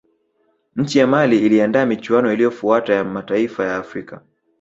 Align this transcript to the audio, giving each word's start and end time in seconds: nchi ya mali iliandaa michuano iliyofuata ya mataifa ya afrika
nchi 0.75 0.99
ya 0.99 1.07
mali 1.07 1.39
iliandaa 1.45 1.85
michuano 1.85 2.33
iliyofuata 2.33 2.93
ya 2.93 3.03
mataifa 3.03 3.65
ya 3.65 3.77
afrika 3.77 4.21